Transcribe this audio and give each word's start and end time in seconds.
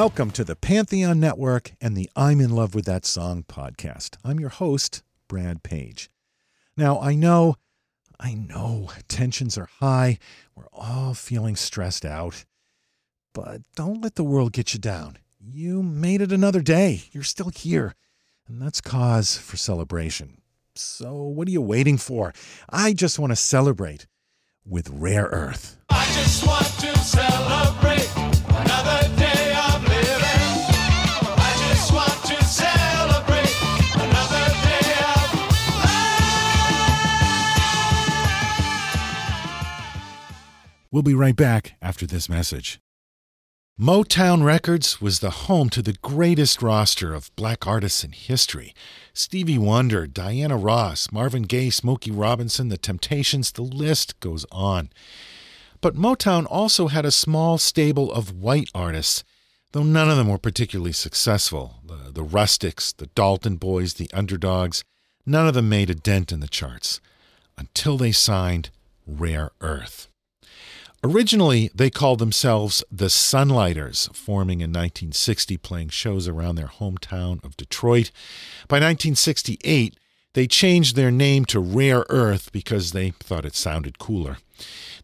Welcome 0.00 0.30
to 0.30 0.44
the 0.44 0.56
Pantheon 0.56 1.20
Network 1.20 1.72
and 1.78 1.94
the 1.94 2.08
I'm 2.16 2.40
in 2.40 2.56
Love 2.56 2.74
with 2.74 2.86
That 2.86 3.04
Song 3.04 3.44
podcast. 3.46 4.16
I'm 4.24 4.40
your 4.40 4.48
host, 4.48 5.02
Brad 5.28 5.62
Page. 5.62 6.08
Now, 6.74 6.98
I 6.98 7.14
know, 7.14 7.56
I 8.18 8.32
know 8.32 8.92
tensions 9.08 9.58
are 9.58 9.68
high. 9.80 10.18
We're 10.54 10.70
all 10.72 11.12
feeling 11.12 11.54
stressed 11.54 12.06
out. 12.06 12.46
But 13.34 13.60
don't 13.76 14.00
let 14.00 14.14
the 14.14 14.24
world 14.24 14.54
get 14.54 14.72
you 14.72 14.80
down. 14.80 15.18
You 15.38 15.82
made 15.82 16.22
it 16.22 16.32
another 16.32 16.62
day. 16.62 17.02
You're 17.12 17.22
still 17.22 17.50
here. 17.50 17.94
And 18.48 18.62
that's 18.62 18.80
cause 18.80 19.36
for 19.36 19.58
celebration. 19.58 20.40
So, 20.74 21.12
what 21.12 21.46
are 21.46 21.52
you 21.52 21.60
waiting 21.60 21.98
for? 21.98 22.32
I 22.70 22.94
just 22.94 23.18
want 23.18 23.32
to 23.32 23.36
celebrate 23.36 24.06
with 24.64 24.88
Rare 24.88 25.26
Earth. 25.26 25.76
I 25.90 26.06
just 26.14 26.46
want 26.46 26.64
to 26.64 26.98
celebrate 27.00 27.99
We'll 40.92 41.02
be 41.04 41.14
right 41.14 41.36
back 41.36 41.74
after 41.80 42.04
this 42.04 42.28
message. 42.28 42.80
Motown 43.80 44.42
Records 44.42 45.00
was 45.00 45.20
the 45.20 45.30
home 45.30 45.70
to 45.70 45.82
the 45.82 45.92
greatest 46.02 46.60
roster 46.62 47.14
of 47.14 47.34
black 47.36 47.64
artists 47.64 48.02
in 48.02 48.10
history 48.10 48.74
Stevie 49.14 49.56
Wonder, 49.56 50.08
Diana 50.08 50.56
Ross, 50.56 51.12
Marvin 51.12 51.44
Gaye, 51.44 51.70
Smokey 51.70 52.10
Robinson, 52.10 52.70
The 52.70 52.76
Temptations, 52.76 53.52
the 53.52 53.62
list 53.62 54.18
goes 54.18 54.44
on. 54.50 54.90
But 55.80 55.94
Motown 55.94 56.44
also 56.50 56.88
had 56.88 57.06
a 57.06 57.12
small 57.12 57.56
stable 57.56 58.12
of 58.12 58.32
white 58.32 58.68
artists, 58.74 59.22
though 59.70 59.84
none 59.84 60.10
of 60.10 60.16
them 60.16 60.28
were 60.28 60.38
particularly 60.38 60.92
successful. 60.92 61.76
The, 61.86 62.10
the 62.10 62.24
Rustix, 62.24 62.94
the 62.94 63.06
Dalton 63.06 63.56
Boys, 63.56 63.94
the 63.94 64.10
Underdogs, 64.12 64.82
none 65.24 65.46
of 65.46 65.54
them 65.54 65.68
made 65.68 65.88
a 65.88 65.94
dent 65.94 66.32
in 66.32 66.40
the 66.40 66.48
charts 66.48 67.00
until 67.56 67.96
they 67.96 68.12
signed 68.12 68.70
Rare 69.06 69.52
Earth. 69.60 70.09
Originally, 71.02 71.70
they 71.74 71.88
called 71.88 72.18
themselves 72.18 72.84
the 72.90 73.08
Sunlighters, 73.08 74.14
forming 74.14 74.60
in 74.60 74.70
1960, 74.70 75.56
playing 75.56 75.88
shows 75.88 76.28
around 76.28 76.56
their 76.56 76.66
hometown 76.66 77.42
of 77.42 77.56
Detroit. 77.56 78.10
By 78.68 78.76
1968, 78.76 79.96
they 80.34 80.46
changed 80.46 80.96
their 80.96 81.10
name 81.10 81.46
to 81.46 81.58
Rare 81.58 82.04
Earth 82.10 82.52
because 82.52 82.92
they 82.92 83.10
thought 83.10 83.46
it 83.46 83.54
sounded 83.54 83.98
cooler. 83.98 84.36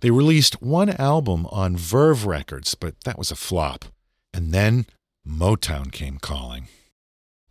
They 0.01 0.11
released 0.11 0.63
one 0.63 0.91
album 0.91 1.47
on 1.47 1.77
Verve 1.77 2.27
Records, 2.27 2.75
but 2.75 2.95
that 3.05 3.19
was 3.19 3.31
a 3.31 3.37
flop. 3.37 3.87
And 4.35 4.53
then 4.53 4.85
Motown 5.27 5.91
came 5.91 6.19
calling. 6.19 6.69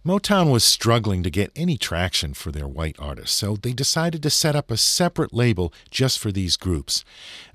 Motown 0.06 0.52
was 0.52 0.64
struggling 0.64 1.23
to 1.23 1.31
get 1.31 1.52
any 1.56 1.80
traction 1.80 2.36
for 2.36 2.52
their 2.52 2.67
white 2.67 2.95
artists, 3.00 3.36
so 3.36 3.56
they 3.56 3.73
decided 3.73 4.22
to 4.22 4.30
set 4.30 4.56
up 4.56 4.70
a 4.70 4.78
separate 4.78 5.34
label 5.34 5.73
just 5.89 6.20
for 6.20 6.31
these 6.31 6.58
groups. 6.58 7.03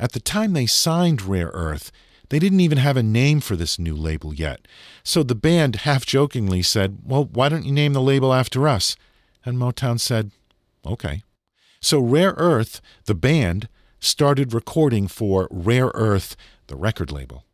At 0.00 0.12
the 0.12 0.18
time 0.18 0.52
they 0.52 0.66
signed 0.66 1.22
Rare 1.22 1.52
Earth, 1.54 1.92
they 2.28 2.40
didn't 2.40 2.58
even 2.58 2.78
have 2.78 2.96
a 2.96 3.04
name 3.04 3.38
for 3.38 3.54
this 3.54 3.78
new 3.78 3.94
label 3.94 4.34
yet. 4.34 4.66
So 5.04 5.22
the 5.22 5.36
band 5.36 5.76
half 5.76 6.04
jokingly 6.04 6.60
said, 6.62 6.98
Well, 7.04 7.24
why 7.26 7.48
don't 7.48 7.64
you 7.64 7.70
name 7.70 7.92
the 7.92 8.02
label 8.02 8.34
after 8.34 8.66
us? 8.66 8.96
And 9.44 9.56
Motown 9.56 10.00
said, 10.00 10.32
Okay. 10.84 11.22
So 11.80 12.00
Rare 12.00 12.34
Earth, 12.36 12.80
the 13.04 13.14
band, 13.14 13.68
started 14.00 14.52
recording 14.52 15.06
for 15.06 15.46
Rare 15.52 15.92
Earth, 15.94 16.34
the 16.66 16.76
record 16.76 17.12
label. 17.12 17.44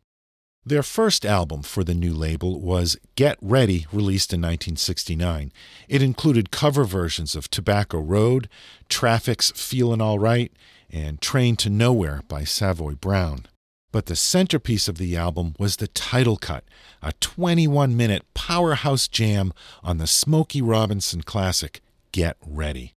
Their 0.67 0.83
first 0.83 1.25
album 1.25 1.61
for 1.61 1.85
the 1.85 1.93
new 1.93 2.13
label 2.13 2.59
was 2.59 2.97
Get 3.15 3.37
Ready, 3.41 3.85
released 3.93 4.33
in 4.33 4.41
1969. 4.41 5.53
It 5.87 6.01
included 6.01 6.51
cover 6.51 6.83
versions 6.83 7.35
of 7.37 7.49
Tobacco 7.49 7.99
Road, 7.99 8.49
Traffic's 8.89 9.51
Feelin' 9.51 10.01
All 10.01 10.19
Right, 10.19 10.51
and 10.89 11.21
Train 11.21 11.55
to 11.57 11.69
Nowhere 11.69 12.21
by 12.27 12.43
Savoy 12.43 12.95
Brown. 12.95 13.45
But 13.93 14.07
the 14.07 14.15
centerpiece 14.17 14.89
of 14.89 14.97
the 14.97 15.15
album 15.15 15.55
was 15.57 15.77
the 15.77 15.87
title 15.87 16.35
cut, 16.35 16.65
a 17.01 17.13
21 17.13 17.95
minute 17.95 18.25
powerhouse 18.33 19.07
jam 19.07 19.53
on 19.85 19.99
the 19.99 20.07
Smokey 20.07 20.61
Robinson 20.61 21.21
classic, 21.21 21.79
Get 22.11 22.35
Ready. 22.45 22.91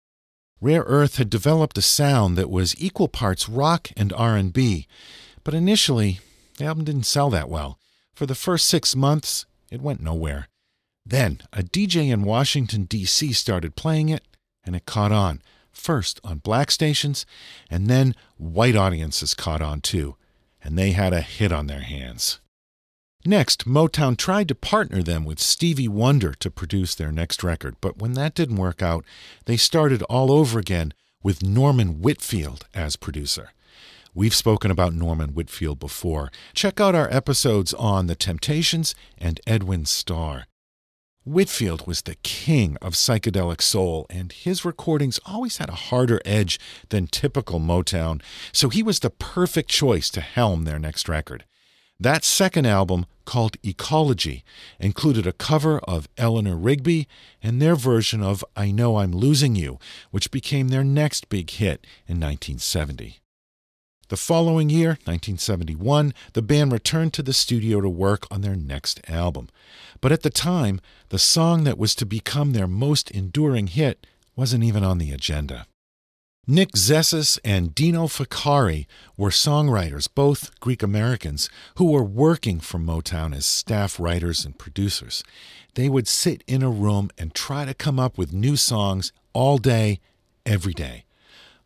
Rare 0.61 0.83
Earth 0.89 1.19
had 1.19 1.31
developed 1.31 1.79
a 1.79 1.83
sound 1.83 2.37
that 2.37 2.51
was 2.51 2.75
equal 2.83 3.07
parts 3.07 3.49
rock 3.49 3.91
and 3.97 4.13
R&B, 4.13 4.89
but 5.45 5.55
initially 5.55 6.19
the 6.61 6.67
album 6.67 6.85
didn't 6.85 7.05
sell 7.05 7.31
that 7.31 7.49
well. 7.49 7.79
For 8.15 8.27
the 8.27 8.35
first 8.35 8.67
six 8.67 8.95
months, 8.95 9.47
it 9.71 9.81
went 9.83 10.01
nowhere. 10.01 10.49
Then 11.05 11.41
a 11.53 11.63
DJ 11.63 12.13
in 12.13 12.23
Washington, 12.23 12.85
D.C. 12.85 13.33
started 13.33 13.77
playing 13.77 14.11
it, 14.11 14.25
and 14.65 14.77
it 14.77 14.87
caught 14.87 15.11
on, 15.11 15.43
first 15.73 16.21
on 16.23 16.39
black 16.39 16.71
stations, 16.71 17.25
and 17.71 17.89
then 17.89 18.15
white 18.37 18.77
audiences 18.77 19.35
caught 19.35 19.63
on 19.63 19.81
too, 19.81 20.17
and 20.63 20.79
they 20.79 20.93
had 20.93 21.13
a 21.13 21.23
hit 21.23 21.51
on 21.51 21.67
their 21.67 21.81
hands. 21.81 22.41
Next, 23.25 23.67
Motown 23.67 24.17
tried 24.17 24.49
to 24.49 24.55
partner 24.55 25.03
them 25.03 25.25
with 25.25 25.41
Stevie 25.41 25.89
Wonder 25.89 26.33
to 26.35 26.51
produce 26.51 26.95
their 26.95 27.13
next 27.13 27.43
record, 27.43 27.77
but 27.81 27.99
when 27.99 28.13
that 28.15 28.35
didn't 28.35 28.57
work 28.57 28.83
out, 28.83 29.05
they 29.45 29.57
started 29.57 30.03
all 30.05 30.33
over 30.33 30.59
again 30.59 30.93
with 31.23 31.43
Norman 31.43 32.01
Whitfield 32.01 32.67
as 32.73 32.97
producer. 32.97 33.51
We've 34.13 34.35
spoken 34.35 34.73
about 34.73 34.93
Norman 34.93 35.35
Whitfield 35.35 35.79
before. 35.79 36.33
Check 36.53 36.81
out 36.81 36.97
our 36.97 37.09
episodes 37.13 37.73
on 37.75 38.09
The 38.09 38.17
Temptations 38.17 38.93
and 39.17 39.41
Edwin 39.47 39.85
Starr. 39.85 40.47
Whitfield 41.25 41.87
was 41.87 42.03
the 42.03 42.17
king 42.25 42.77
of 42.83 42.95
psychedelic 42.95 43.63
soul, 43.63 44.07
and 44.11 44.33
his 44.33 44.65
recordings 44.65 45.21
always 45.25 45.59
had 45.59 45.69
a 45.69 45.75
harder 45.75 46.21
edge 46.25 46.59
than 46.89 47.07
typical 47.07 47.61
Motown, 47.61 48.21
so 48.53 48.69
he 48.69 48.83
was 48.83 48.99
the 48.99 49.11
perfect 49.11 49.71
choice 49.71 50.11
to 50.11 50.21
helm 50.21 50.65
their 50.65 50.81
next 50.81 51.09
record. 51.09 51.45
That 52.01 52.25
second 52.25 52.67
album, 52.67 53.07
called 53.27 53.59
Ecology, 53.63 54.43
included 54.81 55.25
a 55.25 55.33
cover 55.33 55.79
of 55.81 56.09
Eleanor 56.19 56.57
Rigby 56.57 57.07
and 57.41 57.63
their 57.63 57.77
version 57.77 58.25
of 58.25 58.45
I 58.57 58.73
Know 58.73 58.97
I'm 58.97 59.13
Losing 59.13 59.55
You, 59.55 59.79
which 60.11 60.33
became 60.33 60.69
their 60.69 60.83
next 60.83 61.29
big 61.29 61.51
hit 61.51 61.87
in 62.09 62.19
1970. 62.19 63.21
The 64.11 64.17
following 64.17 64.71
year, 64.71 64.99
1971, 65.05 66.13
the 66.33 66.43
band 66.43 66.73
returned 66.73 67.13
to 67.13 67.23
the 67.23 67.33
studio 67.33 67.81
to 67.81 67.89
work 67.89 68.27
on 68.29 68.41
their 68.41 68.57
next 68.57 69.01
album. 69.09 69.49
But 70.01 70.11
at 70.11 70.23
the 70.23 70.31
time, 70.31 70.81
the 71.11 71.19
song 71.19 71.63
that 71.63 71.79
was 71.79 71.95
to 71.95 72.05
become 72.05 72.53
their 72.53 72.67
most 72.67 73.13
enduring 73.13 73.69
hit 73.69 74.09
wasn't 74.35 74.65
even 74.65 74.83
on 74.83 74.99
the 74.99 75.13
agenda. 75.13 75.65
Nick 76.45 76.73
Zesses 76.73 77.39
and 77.45 77.73
Dino 77.73 78.09
Fekaris 78.09 78.87
were 79.17 79.31
songwriters, 79.31 80.09
both 80.13 80.59
Greek 80.59 80.83
Americans, 80.83 81.49
who 81.77 81.93
were 81.93 82.03
working 82.03 82.59
for 82.59 82.79
Motown 82.81 83.33
as 83.33 83.47
staff 83.47 84.01
writers 84.01 84.45
and 84.45 84.59
producers. 84.59 85.23
They 85.77 85.89
would 85.89 86.09
sit 86.09 86.43
in 86.49 86.65
a 86.65 86.69
room 86.71 87.11
and 87.17 87.33
try 87.33 87.65
to 87.65 87.75
come 87.75 88.01
up 88.01 88.19
with 88.19 88.33
new 88.33 88.57
songs 88.57 89.13
all 89.35 89.59
day, 89.59 90.01
every 90.45 90.75
day. 90.75 91.05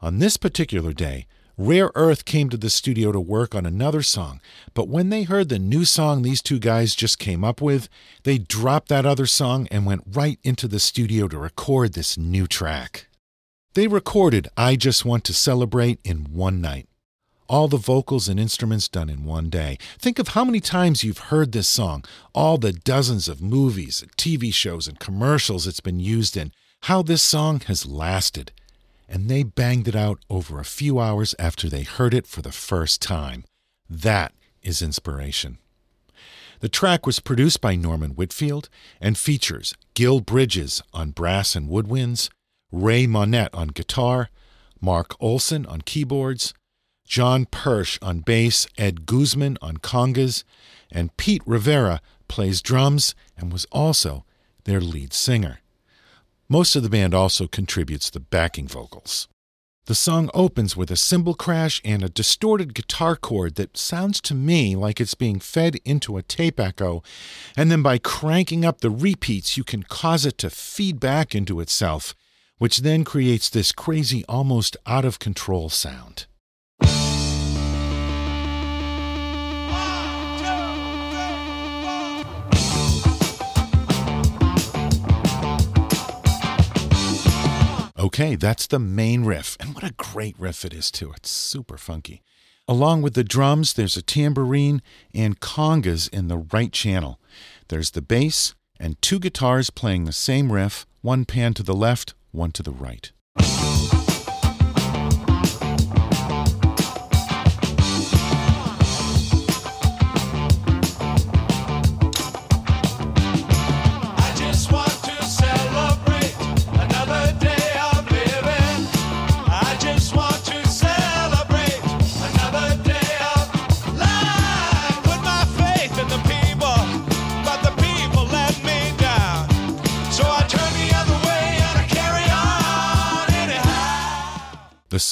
On 0.02 0.18
this 0.18 0.36
particular 0.36 0.92
day, 0.92 1.26
Rare 1.56 1.92
Earth 1.94 2.24
came 2.24 2.50
to 2.50 2.56
the 2.56 2.68
studio 2.68 3.12
to 3.12 3.20
work 3.20 3.54
on 3.54 3.64
another 3.64 4.02
song, 4.02 4.40
but 4.74 4.88
when 4.88 5.10
they 5.10 5.22
heard 5.22 5.48
the 5.48 5.58
new 5.60 5.84
song 5.84 6.22
these 6.22 6.42
two 6.42 6.58
guys 6.58 6.96
just 6.96 7.20
came 7.20 7.44
up 7.44 7.60
with, 7.60 7.88
they 8.24 8.38
dropped 8.38 8.88
that 8.88 9.06
other 9.06 9.26
song 9.26 9.68
and 9.70 9.86
went 9.86 10.02
right 10.04 10.40
into 10.42 10.66
the 10.66 10.80
studio 10.80 11.28
to 11.28 11.38
record 11.38 11.92
this 11.92 12.18
new 12.18 12.48
track. 12.48 13.06
They 13.74 13.86
recorded 13.86 14.48
I 14.56 14.74
Just 14.74 15.04
Want 15.04 15.22
to 15.24 15.32
Celebrate 15.32 16.00
in 16.02 16.24
one 16.34 16.60
night. 16.60 16.88
All 17.48 17.68
the 17.68 17.76
vocals 17.76 18.28
and 18.28 18.40
instruments 18.40 18.88
done 18.88 19.08
in 19.08 19.24
one 19.24 19.48
day. 19.48 19.78
Think 19.96 20.18
of 20.18 20.28
how 20.28 20.44
many 20.44 20.58
times 20.58 21.04
you've 21.04 21.30
heard 21.30 21.52
this 21.52 21.68
song, 21.68 22.04
all 22.34 22.58
the 22.58 22.72
dozens 22.72 23.28
of 23.28 23.40
movies, 23.40 24.04
TV 24.16 24.52
shows, 24.52 24.88
and 24.88 24.98
commercials 24.98 25.68
it's 25.68 25.80
been 25.80 26.00
used 26.00 26.36
in, 26.36 26.50
how 26.82 27.02
this 27.02 27.22
song 27.22 27.60
has 27.66 27.86
lasted 27.86 28.50
and 29.08 29.28
they 29.28 29.42
banged 29.42 29.88
it 29.88 29.96
out 29.96 30.18
over 30.30 30.58
a 30.58 30.64
few 30.64 30.98
hours 30.98 31.34
after 31.38 31.68
they 31.68 31.82
heard 31.82 32.14
it 32.14 32.26
for 32.26 32.42
the 32.42 32.52
first 32.52 33.02
time. 33.02 33.44
That 33.88 34.32
is 34.62 34.82
inspiration. 34.82 35.58
The 36.60 36.68
track 36.68 37.04
was 37.04 37.20
produced 37.20 37.60
by 37.60 37.76
Norman 37.76 38.12
Whitfield 38.12 38.68
and 39.00 39.18
features 39.18 39.74
Gil 39.94 40.20
Bridges 40.20 40.82
on 40.92 41.10
brass 41.10 41.54
and 41.54 41.68
woodwinds, 41.68 42.30
Ray 42.72 43.06
Monette 43.06 43.54
on 43.54 43.68
guitar, 43.68 44.30
Mark 44.80 45.14
Olson 45.20 45.66
on 45.66 45.82
keyboards, 45.82 46.54
John 47.06 47.44
Persh 47.46 47.98
on 48.00 48.20
bass, 48.20 48.66
Ed 48.78 49.04
Guzman 49.04 49.58
on 49.60 49.76
congas, 49.76 50.42
and 50.90 51.14
Pete 51.16 51.42
Rivera 51.44 52.00
plays 52.28 52.62
drums 52.62 53.14
and 53.36 53.52
was 53.52 53.66
also 53.70 54.24
their 54.64 54.80
lead 54.80 55.12
singer. 55.12 55.60
Most 56.48 56.76
of 56.76 56.82
the 56.82 56.90
band 56.90 57.14
also 57.14 57.46
contributes 57.46 58.10
the 58.10 58.20
backing 58.20 58.68
vocals. 58.68 59.28
The 59.86 59.94
song 59.94 60.30
opens 60.32 60.76
with 60.76 60.90
a 60.90 60.96
cymbal 60.96 61.34
crash 61.34 61.80
and 61.84 62.02
a 62.02 62.08
distorted 62.08 62.74
guitar 62.74 63.16
chord 63.16 63.54
that 63.56 63.76
sounds 63.76 64.20
to 64.22 64.34
me 64.34 64.76
like 64.76 65.00
it's 65.00 65.14
being 65.14 65.40
fed 65.40 65.76
into 65.84 66.16
a 66.16 66.22
tape 66.22 66.60
echo, 66.60 67.02
and 67.56 67.70
then 67.70 67.82
by 67.82 67.98
cranking 67.98 68.64
up 68.64 68.80
the 68.80 68.90
repeats, 68.90 69.56
you 69.56 69.64
can 69.64 69.82
cause 69.82 70.24
it 70.24 70.38
to 70.38 70.50
feed 70.50 71.00
back 71.00 71.34
into 71.34 71.60
itself, 71.60 72.14
which 72.58 72.78
then 72.78 73.04
creates 73.04 73.50
this 73.50 73.72
crazy, 73.72 74.24
almost 74.26 74.76
out 74.86 75.04
of 75.04 75.18
control 75.18 75.68
sound. 75.68 76.26
Okay, 88.14 88.36
that's 88.36 88.68
the 88.68 88.78
main 88.78 89.24
riff, 89.24 89.56
and 89.58 89.74
what 89.74 89.82
a 89.82 89.92
great 89.96 90.38
riff 90.38 90.64
it 90.64 90.72
is, 90.72 90.92
too. 90.92 91.12
It's 91.16 91.28
super 91.28 91.76
funky. 91.76 92.22
Along 92.68 93.02
with 93.02 93.14
the 93.14 93.24
drums, 93.24 93.72
there's 93.72 93.96
a 93.96 94.02
tambourine 94.02 94.82
and 95.12 95.40
congas 95.40 96.08
in 96.10 96.28
the 96.28 96.38
right 96.38 96.70
channel. 96.70 97.18
There's 97.66 97.90
the 97.90 98.02
bass 98.02 98.54
and 98.78 99.02
two 99.02 99.18
guitars 99.18 99.70
playing 99.70 100.04
the 100.04 100.12
same 100.12 100.52
riff, 100.52 100.86
one 101.02 101.24
pan 101.24 101.54
to 101.54 101.64
the 101.64 101.74
left, 101.74 102.14
one 102.30 102.52
to 102.52 102.62
the 102.62 102.70
right. 102.70 103.10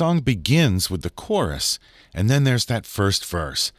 Song 0.03 0.19
begins 0.19 0.91
with 0.91 1.03
the 1.03 1.11
chorus, 1.11 1.79
and 2.13 2.29
then 2.29 2.43
there's 2.43 2.65
that 2.65 2.85
first 2.85 3.25
verse. 3.25 3.71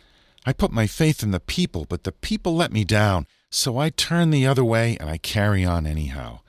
I 0.46 0.54
put 0.54 0.72
my 0.72 0.88
faith 0.88 1.22
in 1.22 1.32
the 1.32 1.40
people, 1.42 1.86
but 1.90 2.06
the 2.06 2.14
people 2.14 2.56
let 2.56 2.72
me 2.72 2.86
down, 2.86 3.28
so 3.50 3.78
I 3.78 3.90
turn 3.90 4.30
the 4.30 4.48
other 4.48 4.64
way 4.64 4.96
and 5.02 5.10
I 5.10 5.18
carry 5.18 5.66
on 5.66 5.86
anyhow. 5.86 6.40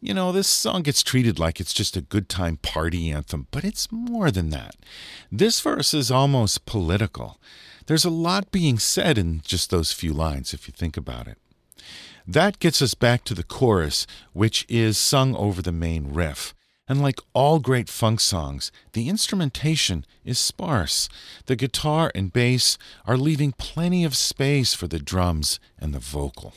You 0.00 0.14
know, 0.14 0.32
this 0.32 0.48
song 0.48 0.84
gets 0.84 1.02
treated 1.02 1.38
like 1.38 1.60
it's 1.60 1.74
just 1.74 1.98
a 1.98 2.00
good 2.00 2.30
time 2.30 2.56
party 2.56 3.10
anthem, 3.10 3.46
but 3.50 3.62
it's 3.62 3.92
more 3.92 4.30
than 4.30 4.48
that. 4.50 4.74
This 5.30 5.60
verse 5.60 5.92
is 5.92 6.10
almost 6.10 6.64
political. 6.64 7.38
There's 7.84 8.06
a 8.06 8.10
lot 8.28 8.50
being 8.50 8.78
said 8.78 9.18
in 9.18 9.42
just 9.44 9.68
those 9.68 9.92
few 9.92 10.14
lines, 10.14 10.54
if 10.54 10.66
you 10.66 10.72
think 10.74 10.96
about 10.96 11.28
it. 11.28 11.36
That 12.26 12.58
gets 12.58 12.80
us 12.80 12.94
back 12.94 13.24
to 13.24 13.34
the 13.34 13.44
chorus, 13.44 14.06
which 14.32 14.64
is 14.66 14.96
sung 14.96 15.36
over 15.36 15.60
the 15.60 15.72
main 15.72 16.14
riff. 16.14 16.54
And 16.86 17.00
like 17.02 17.18
all 17.32 17.60
great 17.60 17.88
funk 17.88 18.20
songs, 18.20 18.70
the 18.92 19.08
instrumentation 19.08 20.04
is 20.24 20.38
sparse. 20.38 21.08
The 21.46 21.56
guitar 21.56 22.12
and 22.14 22.32
bass 22.32 22.76
are 23.06 23.16
leaving 23.16 23.52
plenty 23.52 24.04
of 24.04 24.14
space 24.16 24.74
for 24.74 24.86
the 24.86 24.98
drums 24.98 25.58
and 25.78 25.94
the 25.94 25.98
vocal. 25.98 26.54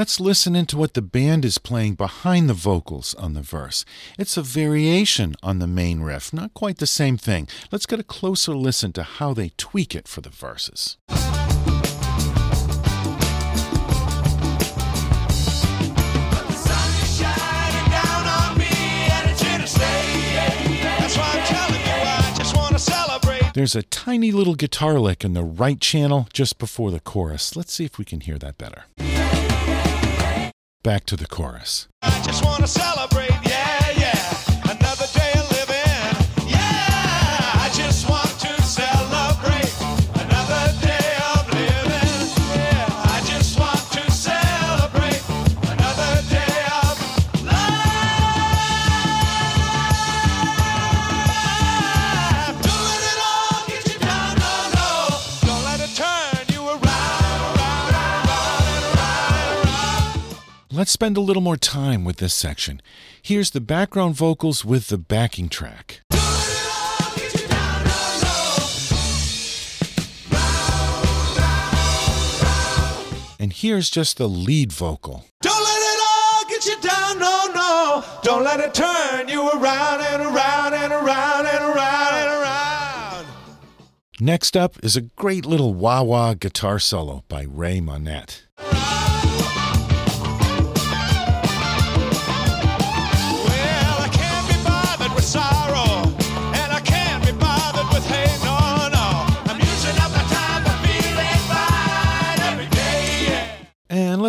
Let's 0.00 0.18
listen 0.18 0.56
into 0.56 0.78
what 0.78 0.94
the 0.94 1.02
band 1.02 1.44
is 1.44 1.58
playing 1.58 1.96
behind 1.96 2.48
the 2.48 2.54
vocals 2.54 3.14
on 3.16 3.34
the 3.34 3.42
verse. 3.42 3.84
It's 4.18 4.38
a 4.38 4.42
variation 4.42 5.34
on 5.42 5.58
the 5.58 5.66
main 5.66 6.00
riff, 6.00 6.32
not 6.32 6.54
quite 6.54 6.78
the 6.78 6.86
same 6.86 7.18
thing. 7.18 7.48
Let's 7.70 7.84
get 7.84 8.00
a 8.00 8.02
closer 8.02 8.56
listen 8.56 8.94
to 8.94 9.02
how 9.02 9.34
they 9.34 9.50
tweak 9.58 9.94
it 9.94 10.08
for 10.08 10.22
the 10.22 10.30
verses. 10.30 10.96
There's 23.52 23.76
a 23.76 23.82
tiny 23.82 24.32
little 24.32 24.54
guitar 24.54 24.98
lick 24.98 25.24
in 25.24 25.34
the 25.34 25.44
right 25.44 25.78
channel 25.78 26.26
just 26.32 26.58
before 26.58 26.90
the 26.90 27.00
chorus. 27.00 27.54
Let's 27.54 27.74
see 27.74 27.84
if 27.84 27.98
we 27.98 28.06
can 28.06 28.20
hear 28.20 28.38
that 28.38 28.56
better. 28.56 28.84
Back 30.82 31.04
to 31.06 31.16
the 31.16 31.26
chorus. 31.26 31.88
I 32.00 32.22
just 32.22 32.42
want 32.42 32.62
to 32.62 32.66
celebrate. 32.66 33.28
Yeah, 33.44 33.90
yeah. 33.98 34.39
Let's 60.80 60.92
spend 60.92 61.18
a 61.18 61.20
little 61.20 61.42
more 61.42 61.58
time 61.58 62.04
with 62.06 62.16
this 62.16 62.32
section. 62.32 62.80
Here's 63.20 63.50
the 63.50 63.60
background 63.60 64.14
vocals 64.14 64.64
with 64.64 64.86
the 64.86 64.96
backing 64.96 65.50
track. 65.50 66.00
Don't 66.08 66.22
let 66.22 66.48
it 66.48 66.70
all 66.72 67.16
get 67.16 67.34
you 67.34 67.48
down, 67.48 67.84
no, 67.84 68.22
no. 73.12 73.36
And 73.38 73.52
here's 73.52 73.90
just 73.90 74.16
the 74.16 74.26
lead 74.26 74.72
vocal. 74.72 75.26
Don't 75.42 75.62
let 75.62 75.82
it 75.82 76.00
all 76.02 76.46
get 76.48 76.64
you 76.64 76.80
down, 76.80 77.18
no, 77.18 77.48
no. 77.54 78.02
Don't 78.22 78.42
let 78.42 78.60
it 78.60 78.72
turn 78.72 79.28
you 79.28 79.50
around 79.50 80.00
and 80.00 80.22
around 80.22 80.72
and 80.72 80.94
around 80.94 81.44
and 81.44 81.62
around 81.62 82.14
and 82.14 82.42
around. 82.42 83.26
Next 84.18 84.56
up 84.56 84.82
is 84.82 84.96
a 84.96 85.02
great 85.02 85.44
little 85.44 85.74
wah 85.74 86.02
wah 86.02 86.32
guitar 86.32 86.78
solo 86.78 87.22
by 87.28 87.42
Ray 87.42 87.82
Monette. 87.82 88.44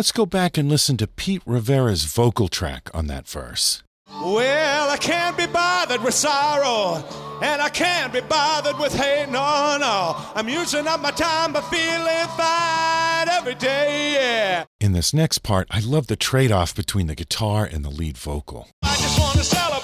Let's 0.02 0.10
go 0.10 0.26
back 0.26 0.58
and 0.58 0.68
listen 0.68 0.96
to 0.96 1.06
Pete 1.06 1.42
Rivera's 1.46 2.06
vocal 2.06 2.48
track 2.48 2.90
on 2.92 3.06
that 3.06 3.28
verse. 3.28 3.84
Well, 4.10 4.90
I 4.90 4.96
can't 4.96 5.36
be 5.36 5.46
bothered 5.46 6.02
with 6.02 6.14
sorrow, 6.14 7.04
and 7.40 7.62
I 7.62 7.68
can't 7.68 8.12
be 8.12 8.20
bothered 8.20 8.80
with 8.80 8.92
hate, 8.92 9.28
no, 9.28 9.76
no. 9.78 10.16
I'm 10.34 10.48
using 10.48 10.88
up 10.88 11.00
my 11.00 11.12
time 11.12 11.52
by 11.52 11.60
feeling 11.60 12.26
fine 12.36 13.28
every 13.28 13.54
day, 13.54 14.14
yeah. 14.14 14.64
In 14.80 14.90
this 14.90 15.14
next 15.14 15.44
part, 15.44 15.68
I 15.70 15.78
love 15.78 16.08
the 16.08 16.16
trade 16.16 16.50
off 16.50 16.74
between 16.74 17.06
the 17.06 17.14
guitar 17.14 17.64
and 17.64 17.84
the 17.84 17.90
lead 17.90 18.18
vocal. 18.18 18.66
I 18.82 18.96
just 18.96 19.20
want 19.20 19.38
to 19.38 19.44
celebrate. 19.44 19.81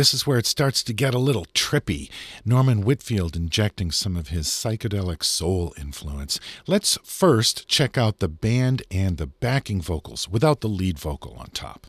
This 0.00 0.14
is 0.14 0.26
where 0.26 0.38
it 0.38 0.46
starts 0.46 0.82
to 0.82 0.94
get 0.94 1.12
a 1.12 1.18
little 1.18 1.44
trippy. 1.52 2.08
Norman 2.42 2.80
Whitfield 2.80 3.36
injecting 3.36 3.90
some 3.90 4.16
of 4.16 4.28
his 4.28 4.46
psychedelic 4.46 5.22
soul 5.22 5.74
influence. 5.78 6.40
Let's 6.66 6.96
first 7.04 7.68
check 7.68 7.98
out 7.98 8.18
the 8.18 8.26
band 8.26 8.82
and 8.90 9.18
the 9.18 9.26
backing 9.26 9.82
vocals 9.82 10.26
without 10.26 10.62
the 10.62 10.70
lead 10.70 10.98
vocal 10.98 11.34
on 11.34 11.48
top. 11.50 11.88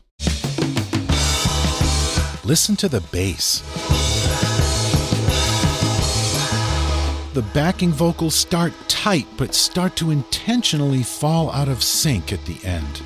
Listen 2.44 2.76
to 2.76 2.88
the 2.90 3.00
bass. 3.10 3.62
The 7.32 7.40
backing 7.54 7.92
vocals 7.92 8.34
start 8.34 8.74
tight 8.88 9.26
but 9.38 9.54
start 9.54 9.96
to 9.96 10.10
intentionally 10.10 11.02
fall 11.02 11.50
out 11.50 11.68
of 11.70 11.82
sync 11.82 12.30
at 12.30 12.44
the 12.44 12.62
end. 12.62 13.00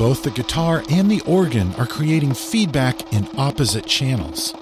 Both 0.00 0.22
the 0.22 0.30
guitar 0.30 0.82
and 0.88 1.10
the 1.10 1.20
organ 1.26 1.74
are 1.74 1.86
creating 1.86 2.32
feedback 2.32 3.12
in 3.12 3.28
opposite 3.36 3.84
channels. 3.84 4.54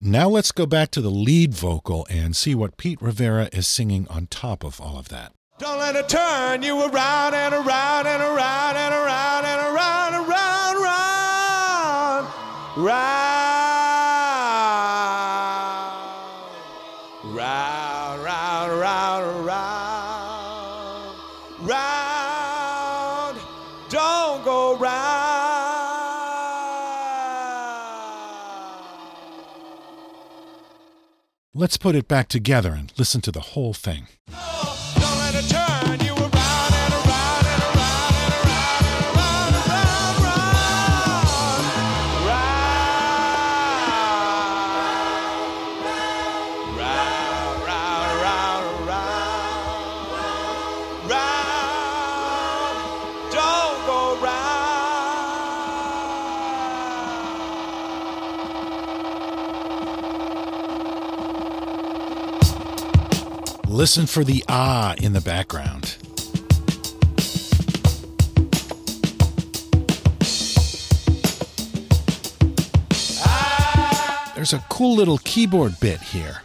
Now 0.00 0.28
let's 0.28 0.52
go 0.52 0.64
back 0.64 0.92
to 0.92 1.00
the 1.00 1.10
lead 1.10 1.52
vocal 1.52 2.06
and 2.08 2.36
see 2.36 2.54
what 2.54 2.76
Pete 2.76 3.02
Rivera 3.02 3.48
is 3.52 3.66
singing 3.66 4.06
on 4.06 4.28
top 4.28 4.62
of 4.62 4.80
all 4.80 4.96
of 4.96 5.08
that. 5.08 5.32
Don't 5.58 5.80
let 5.80 5.96
it 5.96 6.08
turn 6.08 6.62
you 6.62 6.82
around 6.82 7.34
and 7.34 7.52
around 7.52 8.06
and 8.06 8.22
around 8.22 8.76
and 8.76 8.94
around 8.94 9.44
and 9.44 9.74
around 9.74 10.14
and 10.14 10.30
around, 10.30 10.84
round, 12.76 13.51
Let's 31.54 31.76
put 31.76 31.94
it 31.94 32.08
back 32.08 32.28
together 32.28 32.72
and 32.72 32.90
listen 32.96 33.20
to 33.20 33.30
the 33.30 33.52
whole 33.52 33.74
thing. 33.74 34.06
Listen 63.72 64.04
for 64.04 64.22
the 64.22 64.44
ah 64.50 64.94
in 64.98 65.14
the 65.14 65.22
background. 65.22 65.96
There's 74.34 74.52
a 74.52 74.62
cool 74.68 74.94
little 74.94 75.16
keyboard 75.24 75.80
bit 75.80 76.02
here. 76.02 76.42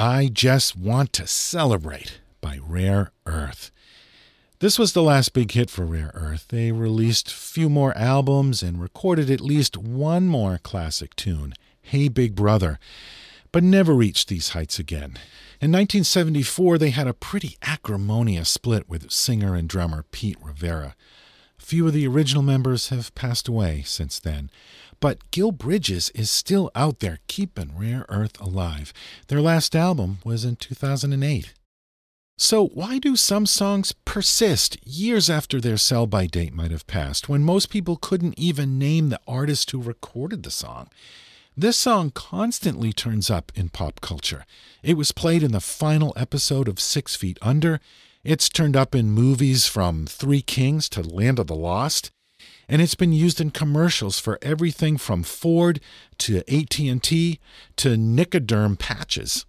I 0.00 0.28
Just 0.32 0.76
Want 0.76 1.12
to 1.14 1.26
Celebrate 1.26 2.20
by 2.40 2.60
Rare 2.62 3.10
Earth. 3.26 3.72
This 4.60 4.78
was 4.78 4.92
the 4.92 5.02
last 5.02 5.32
big 5.32 5.50
hit 5.50 5.70
for 5.70 5.84
Rare 5.84 6.12
Earth. 6.14 6.46
They 6.50 6.70
released 6.70 7.32
few 7.32 7.68
more 7.68 7.98
albums 7.98 8.62
and 8.62 8.80
recorded 8.80 9.28
at 9.28 9.40
least 9.40 9.76
one 9.76 10.28
more 10.28 10.60
classic 10.62 11.16
tune, 11.16 11.52
Hey 11.82 12.06
Big 12.06 12.36
Brother, 12.36 12.78
but 13.50 13.64
never 13.64 13.92
reached 13.92 14.28
these 14.28 14.50
heights 14.50 14.78
again. 14.78 15.18
In 15.60 15.72
1974, 15.72 16.78
they 16.78 16.90
had 16.90 17.08
a 17.08 17.12
pretty 17.12 17.56
acrimonious 17.62 18.48
split 18.48 18.88
with 18.88 19.10
singer 19.10 19.56
and 19.56 19.68
drummer 19.68 20.04
Pete 20.12 20.38
Rivera. 20.40 20.94
Few 21.58 21.88
of 21.88 21.92
the 21.92 22.06
original 22.06 22.44
members 22.44 22.90
have 22.90 23.12
passed 23.16 23.48
away 23.48 23.82
since 23.84 24.20
then, 24.20 24.48
but 25.00 25.30
Gil 25.30 25.52
Bridges 25.52 26.10
is 26.10 26.30
still 26.30 26.70
out 26.74 27.00
there 27.00 27.18
keeping 27.26 27.76
Rare 27.76 28.06
Earth 28.08 28.40
alive. 28.40 28.92
Their 29.28 29.40
last 29.40 29.76
album 29.76 30.18
was 30.24 30.44
in 30.44 30.56
2008. 30.56 31.54
So, 32.40 32.68
why 32.68 33.00
do 33.00 33.16
some 33.16 33.46
songs 33.46 33.92
persist 34.04 34.76
years 34.86 35.28
after 35.28 35.60
their 35.60 35.76
sell 35.76 36.06
by 36.06 36.26
date 36.26 36.54
might 36.54 36.70
have 36.70 36.86
passed 36.86 37.28
when 37.28 37.42
most 37.42 37.68
people 37.68 37.96
couldn't 37.96 38.38
even 38.38 38.78
name 38.78 39.08
the 39.08 39.20
artist 39.26 39.72
who 39.72 39.82
recorded 39.82 40.44
the 40.44 40.50
song? 40.50 40.88
This 41.56 41.76
song 41.76 42.12
constantly 42.12 42.92
turns 42.92 43.28
up 43.28 43.50
in 43.56 43.70
pop 43.70 44.00
culture. 44.00 44.46
It 44.84 44.96
was 44.96 45.10
played 45.10 45.42
in 45.42 45.50
the 45.50 45.58
final 45.58 46.12
episode 46.14 46.68
of 46.68 46.78
Six 46.78 47.16
Feet 47.16 47.36
Under. 47.42 47.80
It's 48.22 48.48
turned 48.48 48.76
up 48.76 48.94
in 48.94 49.10
movies 49.10 49.66
from 49.66 50.06
Three 50.06 50.40
Kings 50.40 50.88
to 50.90 51.02
Land 51.02 51.40
of 51.40 51.48
the 51.48 51.56
Lost, 51.56 52.12
and 52.68 52.82
it's 52.82 52.94
been 52.94 53.12
used 53.12 53.40
in 53.40 53.50
commercials 53.50 54.18
for 54.18 54.38
everything 54.42 54.98
from 54.98 55.22
Ford 55.22 55.80
to 56.18 56.38
AT&T 56.40 57.40
to 57.76 57.88
Nicoderm 57.96 58.78
patches. 58.78 59.46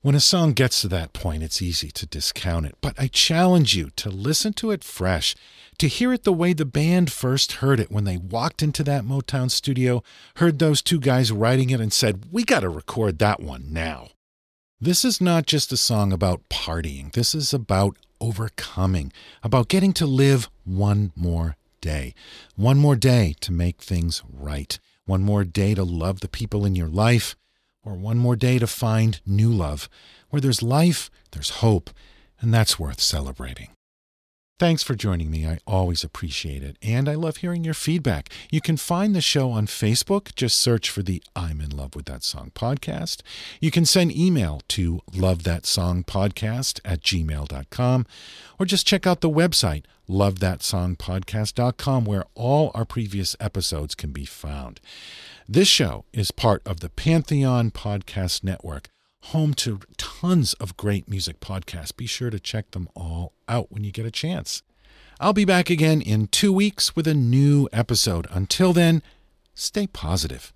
When 0.00 0.14
a 0.14 0.20
song 0.20 0.52
gets 0.52 0.82
to 0.82 0.88
that 0.88 1.12
point, 1.14 1.42
it's 1.42 1.62
easy 1.62 1.90
to 1.90 2.06
discount 2.06 2.66
it, 2.66 2.76
but 2.80 2.94
I 2.98 3.06
challenge 3.06 3.74
you 3.74 3.90
to 3.96 4.10
listen 4.10 4.52
to 4.54 4.70
it 4.70 4.84
fresh, 4.84 5.34
to 5.78 5.88
hear 5.88 6.12
it 6.12 6.24
the 6.24 6.32
way 6.32 6.52
the 6.52 6.66
band 6.66 7.10
first 7.10 7.52
heard 7.52 7.80
it 7.80 7.90
when 7.90 8.04
they 8.04 8.18
walked 8.18 8.62
into 8.62 8.82
that 8.84 9.04
Motown 9.04 9.50
studio, 9.50 10.02
heard 10.36 10.58
those 10.58 10.82
two 10.82 11.00
guys 11.00 11.32
writing 11.32 11.70
it, 11.70 11.80
and 11.80 11.92
said, 11.92 12.26
We 12.30 12.44
got 12.44 12.60
to 12.60 12.68
record 12.68 13.18
that 13.18 13.40
one 13.40 13.68
now. 13.70 14.08
This 14.78 15.06
is 15.06 15.22
not 15.22 15.46
just 15.46 15.72
a 15.72 15.76
song 15.78 16.12
about 16.12 16.48
partying, 16.50 17.12
this 17.12 17.34
is 17.34 17.54
about 17.54 17.96
overcoming, 18.20 19.10
about 19.42 19.68
getting 19.68 19.94
to 19.94 20.06
live 20.06 20.50
one 20.64 21.12
more 21.16 21.56
day, 21.84 22.14
one 22.56 22.78
more 22.78 22.96
day 22.96 23.34
to 23.40 23.52
make 23.52 23.82
things 23.82 24.22
right, 24.32 24.78
one 25.04 25.22
more 25.22 25.44
day 25.44 25.74
to 25.74 25.84
love 25.84 26.20
the 26.20 26.28
people 26.28 26.64
in 26.64 26.74
your 26.74 26.88
life 26.88 27.36
or 27.84 27.92
one 27.92 28.16
more 28.16 28.36
day 28.36 28.58
to 28.58 28.66
find 28.66 29.20
new 29.26 29.50
love. 29.50 29.90
Where 30.30 30.40
there's 30.40 30.62
life, 30.62 31.10
there's 31.32 31.60
hope, 31.60 31.90
and 32.40 32.54
that's 32.54 32.78
worth 32.78 33.00
celebrating. 33.00 33.68
Thanks 34.60 34.84
for 34.84 34.94
joining 34.94 35.32
me. 35.32 35.48
I 35.48 35.58
always 35.66 36.04
appreciate 36.04 36.62
it. 36.62 36.76
And 36.80 37.08
I 37.08 37.14
love 37.16 37.38
hearing 37.38 37.64
your 37.64 37.74
feedback. 37.74 38.28
You 38.52 38.60
can 38.60 38.76
find 38.76 39.12
the 39.12 39.20
show 39.20 39.50
on 39.50 39.66
Facebook. 39.66 40.32
Just 40.36 40.60
search 40.60 40.88
for 40.90 41.02
the 41.02 41.20
I'm 41.34 41.60
in 41.60 41.70
love 41.70 41.96
with 41.96 42.04
that 42.06 42.22
song 42.22 42.52
podcast. 42.54 43.20
You 43.60 43.72
can 43.72 43.84
send 43.84 44.16
email 44.16 44.62
to 44.68 45.00
love 45.12 45.42
that 45.42 45.66
song 45.66 46.04
podcast 46.04 46.78
at 46.84 47.00
gmail.com 47.00 48.06
or 48.56 48.66
just 48.66 48.86
check 48.86 49.08
out 49.08 49.22
the 49.22 49.30
website 49.30 49.86
lovethatsongpodcast.com 50.08 52.04
where 52.04 52.24
all 52.34 52.70
our 52.74 52.84
previous 52.84 53.34
episodes 53.40 53.94
can 53.96 54.12
be 54.12 54.24
found. 54.24 54.80
This 55.48 55.68
show 55.68 56.04
is 56.12 56.30
part 56.30 56.62
of 56.64 56.80
the 56.80 56.90
Pantheon 56.90 57.70
Podcast 57.70 58.44
Network, 58.44 58.88
home 59.28 59.54
to 59.54 59.80
tons 59.96 60.52
of 60.54 60.76
great 60.76 61.08
music 61.08 61.40
podcasts. 61.40 61.96
Be 61.96 62.06
sure 62.06 62.30
to 62.30 62.38
check 62.38 62.72
them 62.72 62.88
all 62.94 63.32
out 63.48 63.72
when 63.72 63.84
you 63.84 63.90
get 63.90 64.06
a 64.06 64.10
chance. 64.10 64.62
I'll 65.18 65.32
be 65.32 65.44
back 65.44 65.70
again 65.70 66.02
in 66.02 66.26
two 66.26 66.52
weeks 66.52 66.94
with 66.94 67.06
a 67.06 67.14
new 67.14 67.68
episode. 67.72 68.26
Until 68.30 68.72
then, 68.72 69.02
stay 69.54 69.86
positive. 69.86 70.52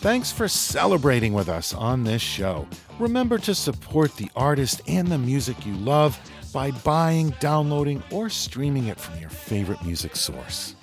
Thanks 0.00 0.32
for 0.32 0.48
celebrating 0.48 1.34
with 1.34 1.50
us 1.50 1.74
on 1.74 2.04
this 2.04 2.22
show. 2.22 2.66
Remember 2.98 3.36
to 3.36 3.54
support 3.54 4.16
the 4.16 4.30
artist 4.34 4.80
and 4.88 5.06
the 5.06 5.18
music 5.18 5.66
you 5.66 5.74
love 5.74 6.18
by 6.54 6.70
buying, 6.70 7.34
downloading, 7.38 8.02
or 8.10 8.30
streaming 8.30 8.86
it 8.86 8.98
from 8.98 9.20
your 9.20 9.28
favorite 9.28 9.84
music 9.84 10.16
source. 10.16 10.74